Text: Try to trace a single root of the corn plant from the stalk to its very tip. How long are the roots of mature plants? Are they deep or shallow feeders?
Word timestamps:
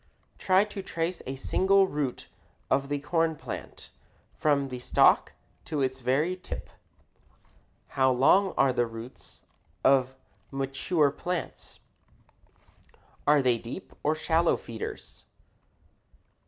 Try 0.39 0.63
to 0.63 0.81
trace 0.81 1.21
a 1.27 1.35
single 1.35 1.85
root 1.87 2.27
of 2.71 2.89
the 2.89 2.97
corn 2.99 3.35
plant 3.35 3.91
from 4.33 4.69
the 4.69 4.79
stalk 4.79 5.33
to 5.65 5.83
its 5.83 5.99
very 5.99 6.35
tip. 6.35 6.71
How 7.89 8.11
long 8.11 8.55
are 8.57 8.73
the 8.73 8.87
roots 8.87 9.43
of 9.83 10.15
mature 10.49 11.11
plants? 11.11 11.81
Are 13.27 13.43
they 13.43 13.59
deep 13.59 13.93
or 14.01 14.15
shallow 14.15 14.57
feeders? 14.57 15.25